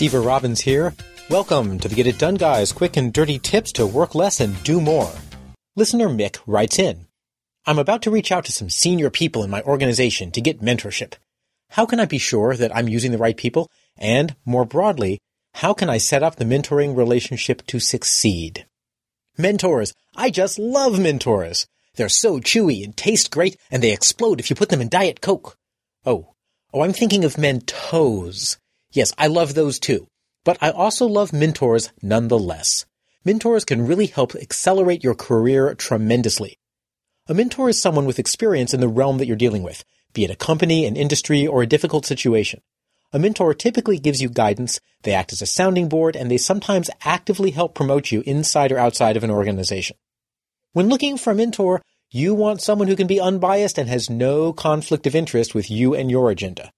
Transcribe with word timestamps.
Steve 0.00 0.14
Robbins 0.14 0.62
here. 0.62 0.94
Welcome 1.28 1.78
to 1.78 1.86
the 1.86 1.94
Get 1.94 2.06
It 2.06 2.18
Done 2.18 2.36
Guys 2.36 2.72
quick 2.72 2.96
and 2.96 3.12
dirty 3.12 3.38
tips 3.38 3.70
to 3.72 3.86
work 3.86 4.14
less 4.14 4.40
and 4.40 4.56
do 4.64 4.80
more. 4.80 5.12
Listener 5.76 6.08
Mick 6.08 6.38
writes 6.46 6.78
in 6.78 7.06
I'm 7.66 7.78
about 7.78 8.00
to 8.04 8.10
reach 8.10 8.32
out 8.32 8.46
to 8.46 8.52
some 8.52 8.70
senior 8.70 9.10
people 9.10 9.44
in 9.44 9.50
my 9.50 9.60
organization 9.60 10.30
to 10.30 10.40
get 10.40 10.62
mentorship. 10.62 11.16
How 11.72 11.84
can 11.84 12.00
I 12.00 12.06
be 12.06 12.16
sure 12.16 12.56
that 12.56 12.74
I'm 12.74 12.88
using 12.88 13.12
the 13.12 13.18
right 13.18 13.36
people? 13.36 13.70
And 13.98 14.36
more 14.46 14.64
broadly, 14.64 15.18
how 15.56 15.74
can 15.74 15.90
I 15.90 15.98
set 15.98 16.22
up 16.22 16.36
the 16.36 16.46
mentoring 16.46 16.96
relationship 16.96 17.66
to 17.66 17.78
succeed? 17.78 18.64
Mentors. 19.36 19.92
I 20.16 20.30
just 20.30 20.58
love 20.58 20.98
mentors. 20.98 21.66
They're 21.96 22.08
so 22.08 22.40
chewy 22.40 22.82
and 22.82 22.96
taste 22.96 23.30
great 23.30 23.58
and 23.70 23.82
they 23.82 23.92
explode 23.92 24.40
if 24.40 24.48
you 24.48 24.56
put 24.56 24.70
them 24.70 24.80
in 24.80 24.88
Diet 24.88 25.20
Coke. 25.20 25.58
Oh, 26.06 26.32
oh, 26.72 26.80
I'm 26.80 26.94
thinking 26.94 27.22
of 27.22 27.34
Mentos. 27.34 28.56
Yes, 28.92 29.12
I 29.16 29.28
love 29.28 29.54
those 29.54 29.78
too. 29.78 30.08
But 30.44 30.58
I 30.60 30.70
also 30.70 31.06
love 31.06 31.32
mentors 31.32 31.92
nonetheless. 32.02 32.86
Mentors 33.24 33.64
can 33.64 33.86
really 33.86 34.06
help 34.06 34.34
accelerate 34.34 35.04
your 35.04 35.14
career 35.14 35.74
tremendously. 35.74 36.58
A 37.28 37.34
mentor 37.34 37.68
is 37.68 37.80
someone 37.80 38.06
with 38.06 38.18
experience 38.18 38.72
in 38.72 38.80
the 38.80 38.88
realm 38.88 39.18
that 39.18 39.26
you're 39.26 39.36
dealing 39.36 39.62
with, 39.62 39.84
be 40.14 40.24
it 40.24 40.30
a 40.30 40.36
company, 40.36 40.86
an 40.86 40.96
industry, 40.96 41.46
or 41.46 41.62
a 41.62 41.66
difficult 41.66 42.06
situation. 42.06 42.62
A 43.12 43.18
mentor 43.18 43.54
typically 43.54 43.98
gives 43.98 44.22
you 44.22 44.28
guidance, 44.28 44.80
they 45.02 45.12
act 45.12 45.32
as 45.32 45.42
a 45.42 45.46
sounding 45.46 45.88
board, 45.88 46.16
and 46.16 46.30
they 46.30 46.38
sometimes 46.38 46.90
actively 47.04 47.50
help 47.50 47.74
promote 47.74 48.10
you 48.10 48.22
inside 48.24 48.72
or 48.72 48.78
outside 48.78 49.16
of 49.16 49.24
an 49.24 49.30
organization. 49.30 49.96
When 50.72 50.88
looking 50.88 51.18
for 51.18 51.32
a 51.32 51.36
mentor, 51.36 51.82
you 52.10 52.34
want 52.34 52.62
someone 52.62 52.88
who 52.88 52.96
can 52.96 53.06
be 53.06 53.20
unbiased 53.20 53.78
and 53.78 53.88
has 53.88 54.08
no 54.08 54.52
conflict 54.52 55.06
of 55.06 55.14
interest 55.14 55.54
with 55.54 55.70
you 55.70 55.94
and 55.94 56.10
your 56.10 56.30
agenda. 56.30 56.72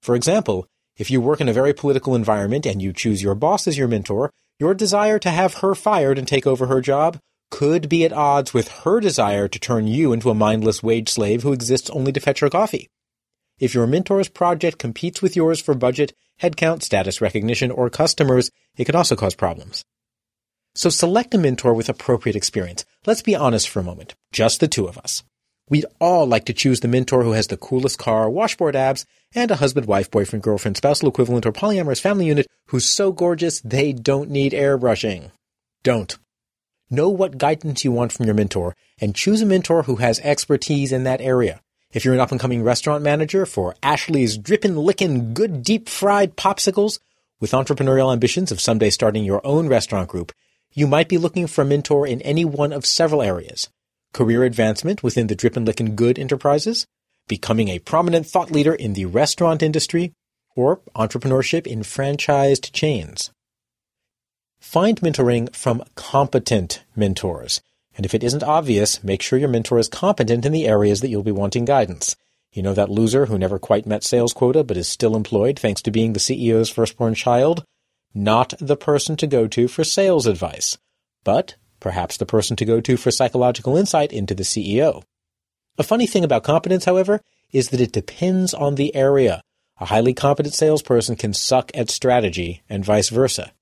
For 0.00 0.14
example, 0.14 0.66
if 0.98 1.10
you 1.10 1.20
work 1.20 1.40
in 1.40 1.48
a 1.48 1.52
very 1.52 1.72
political 1.72 2.14
environment 2.14 2.66
and 2.66 2.82
you 2.82 2.92
choose 2.92 3.22
your 3.22 3.34
boss 3.34 3.66
as 3.66 3.78
your 3.78 3.88
mentor, 3.88 4.30
your 4.58 4.74
desire 4.74 5.18
to 5.20 5.30
have 5.30 5.54
her 5.54 5.74
fired 5.74 6.18
and 6.18 6.26
take 6.26 6.46
over 6.46 6.66
her 6.66 6.80
job 6.80 7.18
could 7.50 7.88
be 7.88 8.04
at 8.04 8.12
odds 8.12 8.52
with 8.52 8.68
her 8.68 9.00
desire 9.00 9.48
to 9.48 9.58
turn 9.58 9.86
you 9.86 10.12
into 10.12 10.28
a 10.28 10.34
mindless 10.34 10.82
wage 10.82 11.08
slave 11.08 11.42
who 11.42 11.52
exists 11.52 11.88
only 11.90 12.12
to 12.12 12.20
fetch 12.20 12.40
her 12.40 12.50
coffee. 12.50 12.88
If 13.58 13.74
your 13.74 13.86
mentor's 13.86 14.28
project 14.28 14.78
competes 14.78 15.22
with 15.22 15.36
yours 15.36 15.60
for 15.60 15.74
budget, 15.74 16.12
headcount, 16.42 16.82
status 16.82 17.20
recognition, 17.20 17.70
or 17.70 17.90
customers, 17.90 18.50
it 18.76 18.84
can 18.84 18.94
also 18.94 19.16
cause 19.16 19.34
problems. 19.34 19.84
So 20.74 20.90
select 20.90 21.34
a 21.34 21.38
mentor 21.38 21.74
with 21.74 21.88
appropriate 21.88 22.36
experience. 22.36 22.84
Let's 23.06 23.22
be 23.22 23.34
honest 23.34 23.68
for 23.68 23.80
a 23.80 23.84
moment. 23.84 24.14
Just 24.32 24.60
the 24.60 24.68
two 24.68 24.86
of 24.86 24.98
us. 24.98 25.24
We'd 25.70 25.84
all 26.00 26.26
like 26.26 26.46
to 26.46 26.54
choose 26.54 26.80
the 26.80 26.88
mentor 26.88 27.22
who 27.22 27.32
has 27.32 27.48
the 27.48 27.58
coolest 27.58 27.98
car, 27.98 28.30
washboard 28.30 28.74
abs, 28.74 29.04
and 29.34 29.50
a 29.50 29.56
husband, 29.56 29.86
wife, 29.86 30.10
boyfriend, 30.10 30.42
girlfriend, 30.42 30.78
spousal 30.78 31.08
equivalent, 31.08 31.44
or 31.44 31.52
polyamorous 31.52 32.00
family 32.00 32.26
unit 32.26 32.46
who's 32.68 32.86
so 32.86 33.12
gorgeous 33.12 33.60
they 33.60 33.92
don't 33.92 34.30
need 34.30 34.52
airbrushing. 34.52 35.30
Don't. 35.82 36.18
Know 36.90 37.10
what 37.10 37.36
guidance 37.36 37.84
you 37.84 37.92
want 37.92 38.12
from 38.12 38.24
your 38.24 38.34
mentor 38.34 38.74
and 38.98 39.14
choose 39.14 39.42
a 39.42 39.46
mentor 39.46 39.82
who 39.82 39.96
has 39.96 40.20
expertise 40.20 40.90
in 40.90 41.04
that 41.04 41.20
area. 41.20 41.60
If 41.92 42.04
you're 42.04 42.14
an 42.14 42.20
up 42.20 42.30
and 42.30 42.40
coming 42.40 42.62
restaurant 42.62 43.04
manager 43.04 43.44
for 43.44 43.74
Ashley's 43.82 44.38
drippin' 44.38 44.76
lickin' 44.76 45.34
good 45.34 45.62
deep 45.62 45.88
fried 45.90 46.34
popsicles 46.36 46.98
with 47.40 47.52
entrepreneurial 47.52 48.12
ambitions 48.12 48.50
of 48.50 48.60
someday 48.60 48.88
starting 48.88 49.24
your 49.24 49.46
own 49.46 49.68
restaurant 49.68 50.08
group, 50.08 50.32
you 50.72 50.86
might 50.86 51.08
be 51.08 51.18
looking 51.18 51.46
for 51.46 51.62
a 51.62 51.66
mentor 51.66 52.06
in 52.06 52.22
any 52.22 52.44
one 52.44 52.72
of 52.72 52.86
several 52.86 53.20
areas 53.20 53.68
career 54.12 54.44
advancement 54.44 55.02
within 55.02 55.26
the 55.26 55.34
Drippin' 55.34 55.64
Lickin' 55.64 55.94
Good 55.94 56.18
enterprises, 56.18 56.86
becoming 57.28 57.68
a 57.68 57.78
prominent 57.78 58.26
thought 58.26 58.50
leader 58.50 58.74
in 58.74 58.94
the 58.94 59.06
restaurant 59.06 59.62
industry, 59.62 60.12
or 60.56 60.80
entrepreneurship 60.96 61.66
in 61.66 61.80
franchised 61.80 62.72
chains. 62.72 63.30
Find 64.60 65.00
mentoring 65.00 65.54
from 65.54 65.84
competent 65.94 66.82
mentors. 66.96 67.60
And 67.96 68.04
if 68.04 68.14
it 68.14 68.24
isn't 68.24 68.42
obvious, 68.42 69.02
make 69.04 69.22
sure 69.22 69.38
your 69.38 69.48
mentor 69.48 69.78
is 69.78 69.88
competent 69.88 70.44
in 70.44 70.52
the 70.52 70.66
areas 70.66 71.00
that 71.00 71.08
you'll 71.08 71.22
be 71.22 71.32
wanting 71.32 71.64
guidance. 71.64 72.16
You 72.52 72.62
know 72.62 72.74
that 72.74 72.90
loser 72.90 73.26
who 73.26 73.38
never 73.38 73.58
quite 73.58 73.86
met 73.86 74.02
sales 74.02 74.32
quota 74.32 74.64
but 74.64 74.76
is 74.76 74.88
still 74.88 75.14
employed 75.14 75.58
thanks 75.58 75.82
to 75.82 75.90
being 75.90 76.12
the 76.12 76.20
CEO's 76.20 76.70
firstborn 76.70 77.14
child? 77.14 77.64
Not 78.14 78.54
the 78.58 78.76
person 78.76 79.16
to 79.18 79.26
go 79.26 79.46
to 79.48 79.68
for 79.68 79.84
sales 79.84 80.26
advice, 80.26 80.78
but 81.24 81.56
perhaps 81.80 82.16
the 82.16 82.26
person 82.26 82.56
to 82.56 82.64
go 82.64 82.80
to 82.80 82.96
for 82.96 83.10
psychological 83.10 83.76
insight 83.76 84.12
into 84.12 84.34
the 84.34 84.42
CEO. 84.42 85.02
A 85.78 85.82
funny 85.82 86.06
thing 86.06 86.24
about 86.24 86.42
competence, 86.42 86.84
however, 86.84 87.20
is 87.52 87.68
that 87.70 87.80
it 87.80 87.92
depends 87.92 88.52
on 88.52 88.74
the 88.74 88.94
area. 88.94 89.42
A 89.80 89.86
highly 89.86 90.12
competent 90.12 90.54
salesperson 90.54 91.16
can 91.16 91.32
suck 91.32 91.70
at 91.74 91.88
strategy 91.88 92.62
and 92.68 92.84
vice 92.84 93.10
versa. 93.10 93.52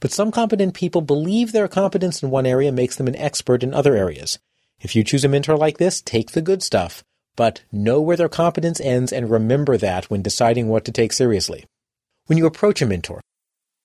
But 0.00 0.10
some 0.10 0.30
competent 0.30 0.74
people 0.74 1.00
believe 1.00 1.52
their 1.52 1.68
competence 1.68 2.22
in 2.22 2.30
one 2.30 2.46
area 2.46 2.72
makes 2.72 2.96
them 2.96 3.08
an 3.08 3.16
expert 3.16 3.62
in 3.62 3.74
other 3.74 3.94
areas. 3.94 4.38
If 4.80 4.94
you 4.94 5.04
choose 5.04 5.24
a 5.24 5.28
mentor 5.28 5.56
like 5.56 5.78
this, 5.78 6.02
take 6.02 6.32
the 6.32 6.42
good 6.42 6.62
stuff, 6.62 7.02
but 7.34 7.62
know 7.72 8.00
where 8.00 8.16
their 8.16 8.28
competence 8.28 8.80
ends 8.80 9.12
and 9.12 9.30
remember 9.30 9.76
that 9.76 10.10
when 10.10 10.22
deciding 10.22 10.68
what 10.68 10.84
to 10.86 10.92
take 10.92 11.12
seriously. 11.12 11.64
When 12.26 12.38
you 12.38 12.46
approach 12.46 12.82
a 12.82 12.86
mentor, 12.86 13.20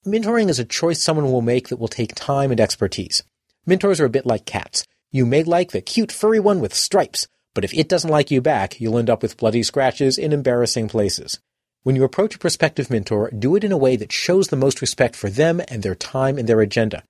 mentoring 0.06 0.50
is 0.50 0.60
a 0.60 0.66
choice 0.66 1.02
someone 1.02 1.32
will 1.32 1.42
make 1.42 1.70
that 1.70 1.78
will 1.78 1.88
take 1.88 2.16
time 2.16 2.52
and 2.52 2.60
expertise. 2.60 3.24
Mentors 3.66 4.00
are 4.00 4.06
a 4.06 4.10
bit 4.10 4.26
like 4.26 4.46
cats. 4.46 4.86
You 5.12 5.26
may 5.26 5.44
like 5.44 5.72
the 5.72 5.82
cute 5.82 6.12
furry 6.12 6.40
one 6.40 6.60
with 6.60 6.74
stripes, 6.74 7.28
but 7.54 7.64
if 7.64 7.74
it 7.74 7.88
doesn't 7.88 8.10
like 8.10 8.32
you 8.32 8.42
back, 8.42 8.82
you'll 8.82 8.98
end 8.98 9.10
up 9.10 9.22
with 9.22 9.38
bloody 9.38 9.62
scratches 9.62 10.18
in 10.18 10.34
embarrassing 10.34 10.88
places. 10.88 11.40
When 11.84 11.96
you 11.96 12.04
approach 12.04 12.36
a 12.36 12.40
prospective 12.40 12.90
mentor, 12.90 13.30
do 13.32 13.56
it 13.56 13.64
in 13.64 13.72
a 13.72 13.78
way 13.78 13.96
that 13.96 14.12
shows 14.12 14.48
the 14.48 14.56
most 14.56 14.82
respect 14.82 15.16
for 15.16 15.30
them 15.30 15.62
and 15.68 15.84
their 15.84 15.96
time 15.96 16.38
and 16.38 16.48
their 16.48 16.62
agenda. 16.62 17.04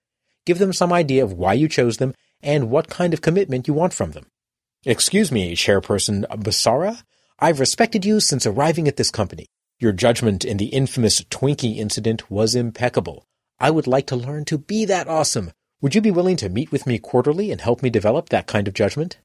Give 0.45 0.59
them 0.59 0.73
some 0.73 0.91
idea 0.91 1.23
of 1.23 1.34
why 1.34 1.53
you 1.53 1.67
chose 1.67 1.97
them 1.97 2.13
and 2.41 2.69
what 2.69 2.90
kind 2.90 3.13
of 3.13 3.22
commitment 3.22 3.67
you 3.67 3.73
want 3.73 3.94
from 3.94 4.11
them. 4.11 4.25
Excuse 4.85 5.31
me, 5.31 5.56
Chairperson 5.56 6.25
Basara. 6.28 7.03
I've 7.40 7.59
respected 7.59 8.03
you 8.03 8.20
since 8.20 8.46
arriving 8.46 8.87
at 8.87 8.97
this 8.97 9.11
company. 9.11 9.47
Your 9.79 9.91
judgment 9.91 10.43
in 10.43 10.58
the 10.58 10.67
infamous 10.67 11.22
Twinkie 11.23 11.78
incident 11.78 12.29
was 12.31 12.55
impeccable. 12.55 13.26
I 13.59 13.72
would 13.72 13.87
like 13.87 14.08
to 14.08 14.16
learn 14.16 14.46
to 14.46 14.58
be 14.58 14.85
that 14.85 15.08
awesome. 15.08 15.52
Would 15.81 15.95
you 15.95 16.01
be 16.01 16.11
willing 16.11 16.35
to 16.37 16.49
meet 16.49 16.72
with 16.72 16.85
me 16.85 16.99
quarterly 16.99 17.49
and 17.49 17.59
help 17.59 17.81
me 17.81 17.89
develop 17.89 18.29
that 18.29 18.45
kind 18.45 18.67
of 18.67 18.75
judgment? 18.75 19.17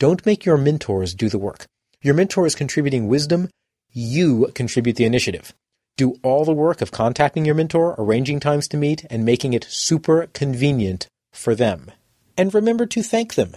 Don't 0.00 0.26
make 0.26 0.44
your 0.44 0.56
mentors 0.56 1.14
do 1.14 1.28
the 1.28 1.38
work. 1.38 1.66
Your 2.02 2.14
mentor 2.14 2.46
is 2.46 2.56
contributing 2.56 3.06
wisdom. 3.06 3.48
You 3.92 4.50
contribute 4.56 4.96
the 4.96 5.04
initiative. 5.04 5.54
Do 5.96 6.16
all 6.24 6.44
the 6.44 6.52
work 6.52 6.82
of 6.82 6.90
contacting 6.90 7.44
your 7.44 7.54
mentor, 7.54 7.94
arranging 7.96 8.40
times 8.40 8.66
to 8.68 8.76
meet, 8.76 9.06
and 9.08 9.24
making 9.24 9.52
it 9.52 9.64
super 9.68 10.26
convenient 10.32 11.06
for 11.32 11.54
them. 11.54 11.92
And 12.36 12.52
remember 12.52 12.84
to 12.86 13.02
thank 13.04 13.34
them. 13.34 13.56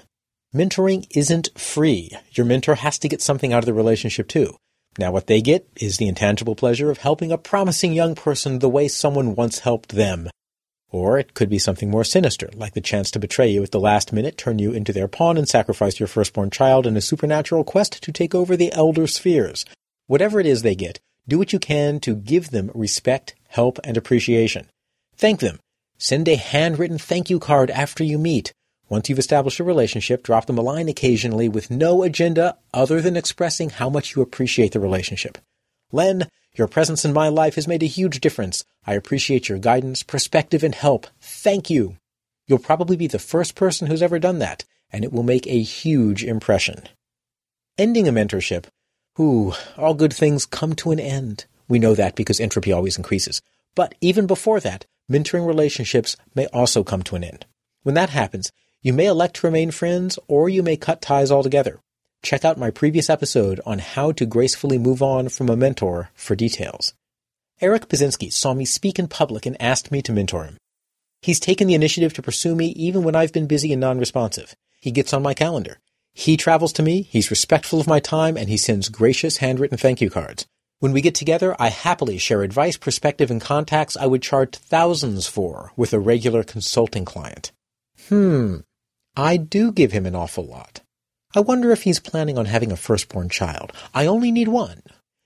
Mentoring 0.54 1.08
isn't 1.16 1.60
free. 1.60 2.12
Your 2.34 2.46
mentor 2.46 2.76
has 2.76 3.00
to 3.00 3.10
get 3.10 3.24
something 3.24 3.52
out 3.52 3.64
of 3.64 3.66
the 3.66 3.74
relationship 3.74 4.28
too. 4.28 4.56
Now 5.00 5.12
what 5.12 5.26
they 5.26 5.42
get 5.42 5.68
is 5.78 5.98
the 5.98 6.08
intangible 6.08 6.56
pleasure 6.56 6.92
of 6.92 7.00
helping 7.00 7.32
a 7.32 7.38
promising 7.40 7.94
young 7.94 8.14
person 8.14 8.60
the 8.60 8.70
way 8.70 8.88
someone 8.88 9.34
once 9.34 9.60
helped 9.60 9.96
them. 9.96 10.30
Or 10.92 11.18
it 11.18 11.34
could 11.34 11.50
be 11.50 11.60
something 11.60 11.90
more 11.90 12.04
sinister, 12.04 12.50
like 12.54 12.74
the 12.74 12.82
chance 12.82 13.12
to 13.12 13.20
betray 13.20 13.50
you 13.50 13.64
at 13.64 13.72
the 13.72 13.80
last 13.80 14.14
minute, 14.14 14.38
turn 14.38 14.60
you 14.60 14.72
into 14.72 14.94
their 14.94 15.08
pawn, 15.08 15.38
and 15.38 15.48
sacrifice 15.48 16.00
your 16.00 16.08
firstborn 16.08 16.50
child 16.50 16.88
in 16.88 16.96
a 16.96 17.02
supernatural 17.02 17.64
quest 17.64 18.02
to 18.04 18.12
take 18.12 18.34
over 18.34 18.56
the 18.56 18.72
Elder 18.72 19.08
Spheres. 19.08 19.66
Whatever 20.08 20.40
it 20.40 20.46
is 20.46 20.62
they 20.62 20.76
get, 20.76 21.00
do 21.28 21.38
what 21.38 21.52
you 21.52 21.60
can 21.60 22.00
to 22.02 22.16
give 22.16 22.52
them 22.52 22.72
respect, 22.74 23.36
help, 23.48 23.80
and 23.84 23.98
appreciation. 23.98 24.68
Thank 25.18 25.40
them. 25.40 25.60
Send 25.98 26.28
a 26.28 26.36
handwritten 26.36 26.98
thank 26.98 27.30
you 27.30 27.40
card 27.40 27.72
after 27.72 28.04
you 28.04 28.18
meet. 28.18 28.54
Once 28.88 29.10
you've 29.10 29.18
established 29.18 29.60
a 29.60 29.64
relationship, 29.64 30.22
drop 30.22 30.46
them 30.46 30.58
a 30.60 30.62
line 30.62 30.88
occasionally 30.88 31.50
with 31.50 31.72
no 31.72 32.04
agenda 32.04 32.58
other 32.74 33.02
than 33.02 33.18
expressing 33.18 33.72
how 33.72 33.90
much 33.90 34.16
you 34.16 34.22
appreciate 34.22 34.74
the 34.74 34.80
relationship. 34.80 35.40
Len, 35.92 36.28
your 36.58 36.68
presence 36.68 37.06
in 37.06 37.14
my 37.14 37.30
life 37.30 37.56
has 37.56 37.68
made 37.68 37.84
a 37.84 37.88
huge 37.88 38.20
difference. 38.20 38.64
I 38.86 38.94
appreciate 38.94 39.50
your 39.50 39.58
guidance, 39.58 40.04
perspective, 40.04 40.64
and 40.64 40.76
help. 40.76 41.08
Thank 41.20 41.70
you. 41.70 41.98
You'll 42.48 42.60
probably 42.60 42.96
be 42.96 43.08
the 43.08 43.20
first 43.20 43.56
person 43.56 43.88
who's 43.88 44.02
ever 44.02 44.20
done 44.20 44.40
that, 44.40 44.64
and 44.92 45.04
it 45.04 45.12
will 45.12 45.24
make 45.24 45.48
a 45.48 45.62
huge 45.62 46.24
impression. 46.24 46.84
Ending 47.78 48.08
a 48.08 48.12
mentorship. 48.12 48.66
Ooh, 49.20 49.54
all 49.78 49.94
good 49.94 50.14
things 50.14 50.46
come 50.46 50.76
to 50.76 50.92
an 50.92 51.00
end. 51.00 51.46
We 51.68 51.80
know 51.80 51.96
that 51.96 52.16
because 52.16 52.40
entropy 52.40 52.72
always 52.72 52.98
increases. 52.98 53.42
But 53.76 53.96
even 54.02 54.28
before 54.28 54.60
that, 54.62 54.86
mentoring 55.12 55.46
relationships 55.46 56.16
may 56.34 56.48
also 56.48 56.84
come 56.84 57.04
to 57.04 57.16
an 57.16 57.24
end. 57.24 57.46
When 57.84 57.96
that 57.96 58.10
happens, 58.10 58.52
you 58.82 58.94
may 58.94 59.08
elect 59.08 59.38
to 59.38 59.48
remain 59.48 59.72
friends 59.72 60.20
or 60.28 60.48
you 60.48 60.64
may 60.64 60.78
cut 60.78 61.02
ties 61.02 61.32
altogether. 61.32 61.80
Check 62.26 62.44
out 62.44 62.58
my 62.58 62.72
previous 62.72 63.08
episode 63.08 63.62
on 63.68 63.78
how 63.78 64.12
to 64.14 64.26
gracefully 64.26 64.80
move 64.80 65.04
on 65.04 65.30
from 65.30 65.48
a 65.48 65.56
mentor 65.56 66.10
for 66.16 66.36
details. 66.36 66.96
Eric 67.62 67.88
Pazinski 67.88 68.34
saw 68.34 68.56
me 68.56 68.66
speak 68.66 68.98
in 68.98 69.08
public 69.08 69.46
and 69.46 69.56
asked 69.62 69.92
me 69.92 70.02
to 70.02 70.12
mentor 70.12 70.46
him. 70.46 70.58
He's 71.22 71.40
taken 71.40 71.68
the 71.68 71.76
initiative 71.76 72.16
to 72.16 72.24
pursue 72.24 72.56
me 72.56 72.70
even 72.70 73.04
when 73.04 73.16
I've 73.16 73.32
been 73.32 73.46
busy 73.46 73.72
and 73.72 73.80
non-responsive. 73.80 74.56
He 74.82 74.90
gets 74.90 75.14
on 75.14 75.22
my 75.22 75.36
calendar. 75.36 75.78
He 76.16 76.36
travels 76.36 76.74
to 76.74 76.82
me, 76.82 77.04
he's 77.04 77.30
respectful 77.30 77.80
of 77.80 77.86
my 77.86 78.00
time, 78.00 78.38
and 78.38 78.50
he 78.50 78.58
sends 78.58 78.90
gracious 78.90 79.38
handwritten 79.38 79.78
thank 79.78 80.02
you 80.02 80.10
cards. 80.10 80.48
When 80.80 80.94
we 80.94 81.02
get 81.02 81.14
together, 81.14 81.56
I 81.60 81.70
happily 81.70 82.18
share 82.18 82.42
advice, 82.42 82.76
perspective, 82.76 83.30
and 83.30 83.40
contacts 83.40 83.96
I 83.96 84.08
would 84.08 84.24
charge 84.24 84.56
thousands 84.56 85.28
for 85.28 85.74
with 85.76 85.94
a 85.94 86.00
regular 86.00 86.44
consulting 86.44 87.06
client. 87.06 87.52
Hmm. 88.10 88.62
I 89.16 89.38
do 89.38 89.72
give 89.72 89.92
him 89.92 90.08
an 90.08 90.16
awful 90.16 90.44
lot. 90.44 90.82
I 91.36 91.42
wonder 91.42 91.74
if 91.74 91.84
he's 91.84 92.00
planning 92.00 92.38
on 92.38 92.46
having 92.46 92.72
a 92.72 92.78
firstborn 92.78 93.28
child. 93.28 93.74
I 93.94 94.06
only 94.06 94.32
need 94.32 94.48
one. 94.48 94.84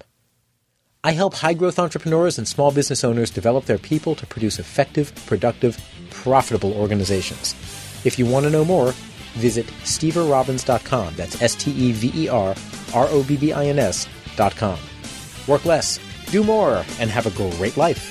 I 1.06 1.12
help 1.12 1.34
high 1.34 1.52
growth 1.52 1.78
entrepreneurs 1.78 2.38
and 2.38 2.48
small 2.48 2.72
business 2.72 3.04
owners 3.04 3.30
develop 3.30 3.66
their 3.66 3.76
people 3.76 4.14
to 4.14 4.26
produce 4.26 4.58
effective, 4.58 5.14
productive, 5.26 5.78
profitable 6.10 6.72
organizations. 6.72 7.52
If 8.06 8.18
you 8.18 8.24
want 8.24 8.44
to 8.44 8.50
know 8.50 8.64
more, 8.64 8.94
visit 9.34 9.66
steverrobbins.com. 9.82 11.16
That's 11.16 11.42
S 11.42 11.56
T 11.56 11.72
E 11.72 11.92
V 11.92 12.24
E 12.24 12.28
R 12.28 12.54
R 12.94 13.06
O 13.10 13.22
B 13.22 13.36
B 13.36 13.52
I 13.52 13.66
N 13.66 13.78
S.com. 13.78 14.78
Work 15.46 15.66
less, 15.66 15.98
do 16.34 16.42
more, 16.42 16.84
and 16.98 17.08
have 17.10 17.26
a 17.26 17.34
great 17.38 17.76
life. 17.76 18.02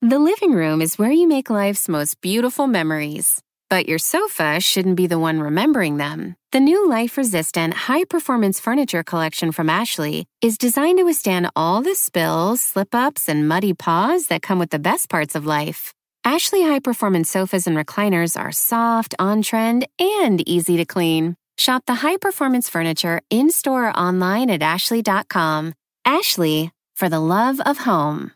The 0.00 0.18
living 0.18 0.52
room 0.52 0.80
is 0.82 0.98
where 0.98 1.12
you 1.12 1.28
make 1.28 1.48
life's 1.50 1.88
most 1.88 2.20
beautiful 2.20 2.66
memories. 2.66 3.42
But 3.70 3.88
your 3.88 3.98
sofa 3.98 4.60
shouldn't 4.60 4.96
be 4.96 5.06
the 5.06 5.18
one 5.18 5.40
remembering 5.40 5.96
them. 5.96 6.36
The 6.52 6.60
new 6.60 6.88
life 6.88 7.16
resistant, 7.16 7.72
high 7.88 8.04
performance 8.04 8.60
furniture 8.60 9.02
collection 9.02 9.52
from 9.52 9.70
Ashley 9.70 10.26
is 10.42 10.58
designed 10.58 10.98
to 10.98 11.04
withstand 11.04 11.50
all 11.56 11.82
the 11.82 11.94
spills, 11.94 12.60
slip 12.60 12.94
ups, 12.94 13.28
and 13.28 13.48
muddy 13.48 13.72
paws 13.74 14.26
that 14.26 14.42
come 14.42 14.58
with 14.58 14.70
the 14.70 14.78
best 14.90 15.08
parts 15.08 15.34
of 15.34 15.46
life. 15.46 15.94
Ashley 16.24 16.62
high 16.62 16.80
performance 16.80 17.30
sofas 17.30 17.66
and 17.66 17.76
recliners 17.76 18.38
are 18.38 18.52
soft, 18.52 19.14
on 19.18 19.42
trend, 19.42 19.86
and 19.98 20.46
easy 20.48 20.76
to 20.76 20.84
clean. 20.84 21.36
Shop 21.62 21.86
the 21.86 22.02
high 22.02 22.16
performance 22.16 22.68
furniture 22.68 23.20
in 23.30 23.48
store 23.48 23.90
or 23.90 23.96
online 23.96 24.50
at 24.50 24.62
ashley.com. 24.62 25.74
Ashley, 26.04 26.72
for 26.96 27.08
the 27.08 27.20
love 27.20 27.60
of 27.60 27.78
home. 27.78 28.32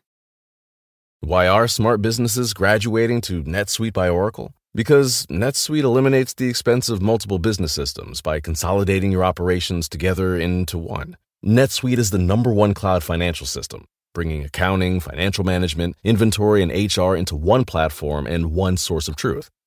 Why 1.22 1.48
are 1.48 1.66
smart 1.66 2.00
businesses 2.00 2.54
graduating 2.54 3.22
to 3.22 3.42
NetSuite 3.42 3.92
by 3.92 4.08
Oracle? 4.08 4.54
Because 4.76 5.26
NetSuite 5.26 5.82
eliminates 5.82 6.34
the 6.34 6.48
expense 6.48 6.88
of 6.88 7.02
multiple 7.02 7.40
business 7.40 7.72
systems 7.72 8.22
by 8.22 8.38
consolidating 8.38 9.10
your 9.10 9.24
operations 9.24 9.88
together 9.88 10.36
into 10.36 10.78
one. 10.78 11.16
NetSuite 11.44 11.98
is 11.98 12.10
the 12.10 12.18
number 12.18 12.52
one 12.52 12.74
cloud 12.74 13.02
financial 13.02 13.46
system, 13.48 13.86
bringing 14.14 14.44
accounting, 14.44 15.00
financial 15.00 15.42
management, 15.42 15.96
inventory, 16.04 16.62
and 16.62 16.70
HR 16.70 17.16
into 17.16 17.34
one 17.34 17.64
platform 17.64 18.28
and 18.28 18.52
one 18.52 18.76
source 18.76 19.08
of 19.08 19.16
truth. 19.16 19.50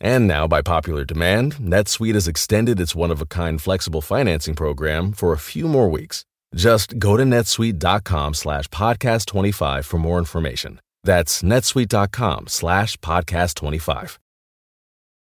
And 0.00 0.26
now, 0.26 0.46
by 0.48 0.60
popular 0.62 1.04
demand, 1.04 1.56
NetSuite 1.56 2.14
has 2.14 2.28
extended 2.28 2.80
its 2.80 2.94
one-of-a-kind 2.94 3.62
flexible 3.62 4.00
financing 4.00 4.54
program 4.54 5.12
for 5.12 5.32
a 5.32 5.38
few 5.38 5.68
more 5.68 5.88
weeks. 5.88 6.24
Just 6.54 6.98
go 6.98 7.16
to 7.16 7.24
netsuite.com 7.24 8.34
slash 8.34 8.68
podcast25 8.68 9.84
for 9.84 9.98
more 9.98 10.18
information. 10.18 10.80
That's 11.04 11.42
netsuite.com 11.42 12.46
slash 12.48 12.96
podcast25. 12.98 14.18